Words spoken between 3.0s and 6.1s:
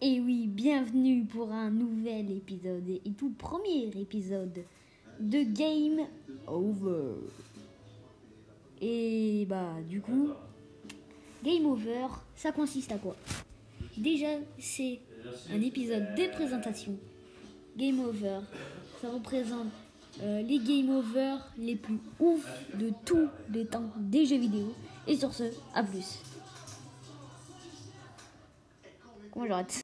tout premier épisode de Game